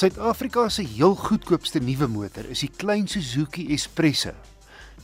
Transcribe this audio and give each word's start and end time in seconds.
Suid-Afrika 0.00 0.62
se 0.72 0.80
heel 0.82 1.14
goedkoopste 1.14 1.80
nuwe 1.84 2.06
motor 2.08 2.46
is 2.48 2.62
die 2.64 2.72
klein 2.72 3.04
Suzuki 3.04 3.68
Espresso, 3.74 4.30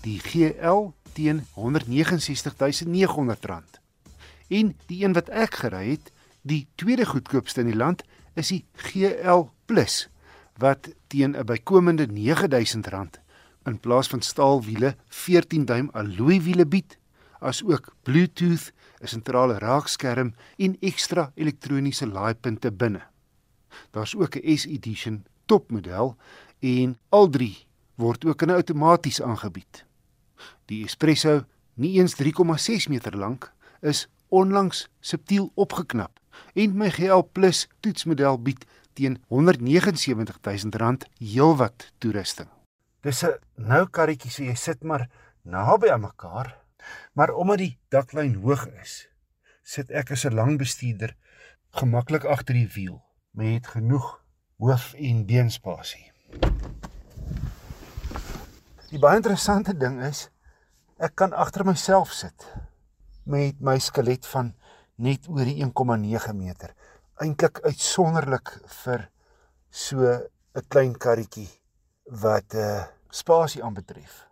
die 0.00 0.16
GL 0.24 0.96
teen 1.12 1.44
R169900. 1.52 3.76
En 4.48 4.72
die 4.88 5.04
een 5.04 5.12
wat 5.18 5.28
ek 5.28 5.60
gery 5.60 5.90
het, 5.90 6.08
die 6.48 6.64
tweede 6.80 7.04
goedkoopste 7.10 7.60
in 7.60 7.68
die 7.68 7.76
land, 7.76 8.00
is 8.40 8.48
die 8.54 8.64
GL 8.86 9.52
Plus 9.68 10.08
wat 10.64 10.88
teen 11.12 11.36
'n 11.36 11.44
bykomende 11.44 12.08
R9000 12.08 13.20
in 13.68 13.76
plaas 13.76 14.08
van 14.08 14.24
staalwiele 14.24 14.96
14 15.08 15.68
duim 15.68 15.92
alloy 15.92 16.40
wiele 16.40 16.64
bied, 16.64 16.96
asook 17.40 17.96
Bluetooth, 18.02 18.72
'n 19.02 19.06
sentrale 19.06 19.58
raakskerm 19.58 20.34
en 20.56 20.76
ekstra 20.80 21.32
elektroniese 21.34 22.06
laaipunte 22.06 22.72
binne. 22.72 23.15
Daar's 23.90 24.14
ook 24.14 24.36
'n 24.36 24.56
S-edition 24.56 25.24
topmodel 25.46 26.16
en 26.60 26.98
al 27.08 27.28
drie 27.28 27.66
word 27.94 28.24
ook 28.24 28.42
in 28.42 28.50
outomaties 28.50 29.22
aangebied. 29.22 29.84
Die 30.64 30.84
Espresso, 30.84 31.44
nie 31.74 31.98
eens 32.00 32.14
3,6 32.14 32.88
meter 32.88 33.16
lank, 33.16 33.52
is 33.80 34.08
onlangs 34.28 34.88
subtiel 35.00 35.50
opgeknap 35.54 36.20
en 36.54 36.76
my 36.76 36.90
GL 36.90 37.24
Plus 37.32 37.66
toetsmodel 37.80 38.40
bied 38.42 38.66
teen 38.96 39.18
R179000 39.28 41.06
heelwat 41.20 41.90
toerusting. 41.98 42.48
Dis 43.00 43.22
'n 43.24 43.38
nou 43.56 43.86
karretjie 43.86 44.30
so 44.30 44.42
jy 44.42 44.54
sit 44.54 44.82
maar 44.82 45.08
naby 45.42 45.88
aan 45.90 46.00
mekaar, 46.00 46.56
maar 47.12 47.30
omdat 47.34 47.58
die 47.58 47.78
daklyn 47.88 48.34
hoog 48.34 48.66
is, 48.82 49.08
sit 49.62 49.90
ek 49.90 50.10
as 50.10 50.24
'n 50.24 50.34
lang 50.34 50.58
bestuurder 50.58 51.16
gemaklik 51.70 52.24
agter 52.24 52.54
die 52.54 52.68
wiel 52.74 53.05
met 53.36 53.66
genoeg 53.66 54.06
hoof 54.56 54.94
en 54.96 55.24
beenspasie. 55.28 56.06
Die 58.88 59.00
baie 59.02 59.18
interessante 59.20 59.74
ding 59.76 59.98
is 60.06 60.28
ek 60.96 61.18
kan 61.20 61.34
agter 61.36 61.66
myself 61.68 62.14
sit 62.16 62.46
met 63.28 63.60
my 63.60 63.76
skelet 63.82 64.24
van 64.30 64.54
net 64.96 65.28
oor 65.28 65.44
die 65.44 65.58
1,9 65.60 66.32
meter. 66.38 66.72
Eintlik 67.20 67.60
uitsonderlik 67.66 68.54
vir 68.84 69.08
so 69.70 70.00
'n 70.00 70.64
klein 70.68 70.96
karretjie 70.96 71.48
wat 72.22 72.54
'n 72.54 72.58
uh, 72.58 72.84
spasie 73.10 73.62
aanbetref. 73.62 74.24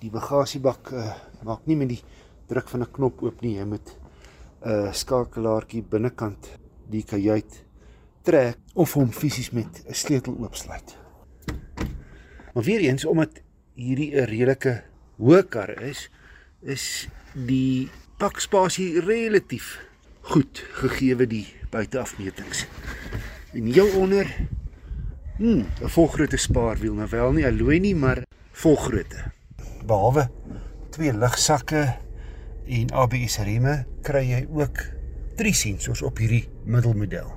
Die 0.00 0.10
bagasiebak 0.10 0.92
uh, 0.92 1.14
maak 1.44 1.66
nie 1.66 1.76
met 1.76 1.88
die 1.88 2.02
druk 2.48 2.68
van 2.68 2.82
'n 2.82 2.92
knop 2.92 3.22
oop 3.22 3.40
nie, 3.42 3.58
jy 3.58 3.64
moet 3.64 3.94
'n 3.94 4.70
uh, 4.70 4.92
skakelaartjie 4.92 5.82
binnekant 5.82 6.58
die 6.90 7.04
kajuit 7.04 7.64
trek 8.22 8.58
of 8.74 8.92
hom 8.98 9.12
fisies 9.12 9.50
met 9.50 9.84
'n 9.86 9.94
sleutel 9.94 10.36
oopsluit. 10.38 10.96
Maar 12.54 12.64
weer 12.64 12.80
eens 12.80 13.04
omdat 13.04 13.42
hierdie 13.74 14.14
'n 14.14 14.24
redelike 14.24 14.82
hoë 15.18 15.42
kar 15.48 15.82
is, 15.82 16.10
is 16.62 17.08
die 17.34 17.88
pakspasie 18.18 19.00
relatief 19.00 19.78
goed 20.20 20.64
gegee 20.82 21.26
die 21.26 21.46
buiteafmetings. 21.70 22.66
En 23.52 23.64
heel 23.64 23.90
onder 23.96 24.26
hm, 25.36 25.64
'n 25.82 25.88
volgrootte 25.88 26.36
spaarwiel, 26.36 26.94
nou 26.94 27.08
wel 27.10 27.32
nie 27.32 27.46
alloy 27.46 27.78
nie, 27.78 27.94
maar 27.94 28.22
volgrootte. 28.52 29.32
Behalwe 29.86 30.30
twee 30.90 31.12
lugsakke 31.12 31.96
en 32.66 32.90
ABS 32.90 33.38
remme, 33.38 33.86
kry 34.02 34.24
jy 34.28 34.46
ook 34.50 34.97
drie 35.38 35.54
sensors 35.54 36.02
op 36.02 36.18
hierdie 36.18 36.48
middelmodel. 36.66 37.28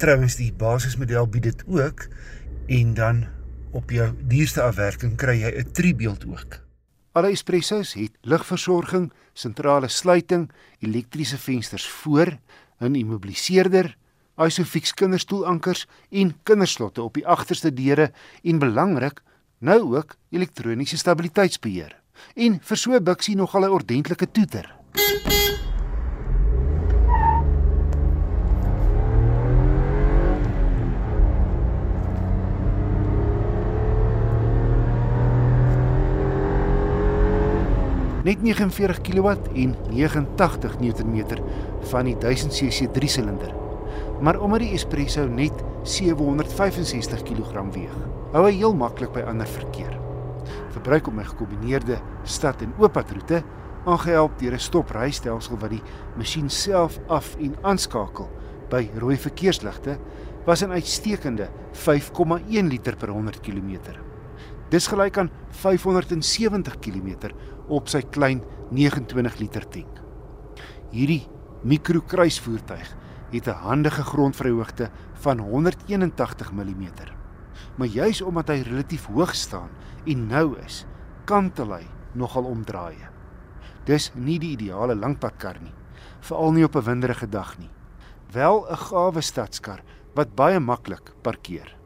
Trouwens 0.00 0.38
die 0.38 0.52
basismodel 0.56 1.26
bied 1.28 1.50
dit 1.50 1.64
ook 1.68 2.06
en 2.72 2.94
dan 2.96 3.26
op 3.76 3.90
jou 3.92 4.06
duurste 4.30 4.62
afwerking 4.64 5.16
kry 5.20 5.36
jy 5.42 5.50
'n 5.60 5.72
tribeeld 5.72 6.24
ook. 6.24 6.64
Alle 7.12 7.30
espressos 7.30 7.92
het 7.94 8.16
ligversorging, 8.22 9.12
sentrale 9.32 9.88
sluiting, 9.88 10.50
elektriese 10.78 11.38
vensters 11.38 11.88
voor, 11.88 12.38
'n 12.80 12.94
immobiliseerder, 12.94 13.96
Isofix 14.38 14.94
kinderstoelankers 14.94 15.86
en 16.10 16.36
kinderslotte 16.42 17.02
op 17.02 17.14
die 17.14 17.26
agterste 17.26 17.72
deure 17.72 18.12
en 18.42 18.58
belangrik, 18.58 19.22
nou 19.58 19.96
ook 19.96 20.16
elektroniese 20.30 20.96
stabiliteitsbeheer. 20.96 22.00
En 22.34 22.60
vir 22.62 22.76
so 22.76 22.92
'n 22.92 23.04
biksie 23.04 23.36
nogal 23.36 23.64
'n 23.64 23.70
ordentlike 23.70 24.30
toeter. 24.30 24.77
Net 38.28 38.42
49 38.44 39.00
kW 39.00 39.28
en 39.56 39.74
89 39.88 40.80
Nm 40.82 41.38
van 41.88 42.08
die 42.08 42.16
1000cc 42.20 42.90
3-silinder. 42.92 43.54
Maar 44.20 44.40
omdat 44.40 44.66
die 44.66 44.74
Espresso 44.76 45.24
net 45.30 45.54
765 45.88 47.22
kg 47.24 47.62
weeg, 47.72 47.94
hou 48.34 48.42
hy 48.44 48.52
heel 48.58 48.74
maklik 48.76 49.14
by 49.14 49.22
ander 49.30 49.48
verkeer. 49.48 49.94
Verbruik 50.74 51.08
op 51.08 51.16
my 51.16 51.24
gekombineerde 51.24 52.00
stad 52.28 52.60
en 52.66 52.74
ooppadroete, 52.76 53.40
aangehelp 53.88 54.36
deur 54.42 54.58
'n 54.58 54.60
stoprystelsel 54.60 55.56
wat 55.56 55.70
die 55.70 55.82
masjien 56.16 56.50
self 56.50 56.98
af 57.08 57.36
en 57.40 57.56
aanskakel 57.62 58.28
by 58.68 58.90
rooi 58.98 59.16
verkeersligte, 59.16 59.96
was 60.44 60.62
'n 60.62 60.72
uitstekende 60.72 61.48
5,1 61.72 62.68
liter 62.68 62.96
per 62.96 63.08
100 63.08 63.40
km. 63.40 64.07
Dis 64.68 64.86
gelyk 64.86 65.16
aan 65.18 65.30
570 65.50 66.78
km 66.84 67.32
op 67.72 67.88
sy 67.88 68.02
klein 68.12 68.42
29 68.70 69.38
liter 69.40 69.64
tank. 69.68 70.02
Hierdie 70.92 71.24
mikrokruisvoertuig 71.64 72.96
het 73.32 73.48
'n 73.48 73.60
handige 73.64 74.02
grondvryhoogte 74.02 74.90
van 75.20 75.38
181 75.38 76.52
mm. 76.52 76.86
Maar 77.76 77.86
juis 77.86 78.22
omdat 78.22 78.48
hy 78.48 78.60
relatief 78.60 79.06
hoog 79.06 79.34
staan 79.34 79.70
en 80.04 80.26
nou 80.26 80.58
is, 80.58 80.86
kantel 81.24 81.72
hy 81.72 81.86
nogal 82.12 82.44
omdraaie. 82.44 83.08
Dis 83.84 84.12
nie 84.14 84.38
die 84.38 84.50
ideale 84.50 84.94
langpadkar 84.94 85.60
nie, 85.62 85.74
veral 86.20 86.52
nie 86.52 86.64
op 86.64 86.76
'n 86.76 86.84
winderige 86.84 87.28
dag 87.28 87.58
nie. 87.58 87.70
Wel 88.32 88.66
'n 88.70 88.76
gawe 88.76 89.20
stadskar 89.20 89.82
wat 90.14 90.34
baie 90.34 90.60
maklik 90.60 91.12
parkeer. 91.22 91.77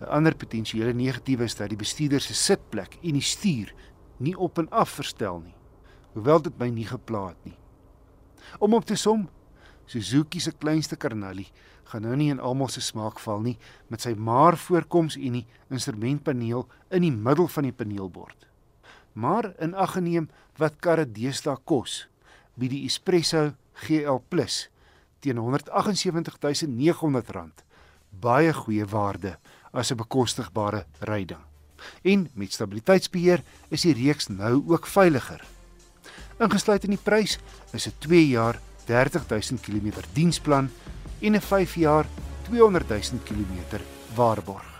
'n 0.00 0.04
Ander 0.04 0.36
potensiële 0.36 0.92
negatiewe 0.92 1.44
is 1.44 1.56
dat 1.56 1.68
die 1.68 1.76
bestuurder 1.76 2.20
se 2.20 2.34
sitplek 2.34 2.98
en 3.02 3.12
die 3.12 3.24
stuur 3.24 3.74
nie 4.18 4.38
op 4.38 4.58
en 4.58 4.70
af 4.70 4.90
verstel 4.90 5.40
nie. 5.40 5.54
Hoewel 6.12 6.42
dit 6.42 6.58
my 6.58 6.68
nie 6.68 6.86
gepla 6.86 7.28
het 7.28 7.44
nie. 7.44 7.56
Om 8.58 8.74
op 8.74 8.84
te 8.84 8.96
som, 8.96 9.28
Suzuki 9.86 10.40
se 10.40 10.52
kleinste 10.52 10.96
karnalie 10.96 11.52
gaan 11.84 12.02
nou 12.02 12.16
nie 12.16 12.30
in 12.30 12.40
almal 12.40 12.68
se 12.68 12.80
smaak 12.80 13.18
val 13.22 13.40
nie 13.40 13.58
met 13.88 14.00
sy 14.02 14.14
maar 14.18 14.56
voorkoms 14.58 15.16
en 15.16 15.32
die 15.38 15.46
instrumentpaneel 15.70 16.68
in 16.90 17.02
die 17.06 17.12
middel 17.12 17.48
van 17.48 17.62
die 17.68 17.72
paneelbord. 17.72 18.46
Maar 19.12 19.54
in 19.62 19.74
ag 19.74 19.92
geneem 19.94 20.28
wat 20.58 20.80
karre 20.82 21.06
deesdae 21.06 21.56
kos, 21.64 22.08
bied 22.58 22.70
die 22.74 22.84
Espresso 22.84 23.52
GL 23.86 24.18
Plus 24.28 24.68
teen 25.20 25.38
R178900 25.38 27.66
baie 28.20 28.52
goeie 28.52 28.86
waarde 28.88 29.36
as 29.72 29.90
'n 29.90 29.96
bekostigbare 29.96 30.86
ryding. 31.00 31.40
En 32.02 32.30
met 32.34 32.52
stabiliteitsbeheer 32.52 33.42
is 33.68 33.80
die 33.80 33.94
reeks 33.94 34.26
nou 34.28 34.62
ook 34.66 34.86
veiliger. 34.86 35.44
Ingesluit 36.38 36.84
in 36.84 36.90
die 36.90 37.02
prys 37.02 37.38
is 37.72 37.86
'n 37.86 37.94
2 37.98 38.28
jaar 38.28 38.60
30000 38.84 39.60
km 39.60 39.92
diensplan 40.12 40.70
en 41.20 41.34
'n 41.34 41.40
5 41.40 41.74
jaar 41.74 42.06
200 42.42 42.88
000 42.88 43.00
km 43.24 43.80
waarborg. 44.14 44.75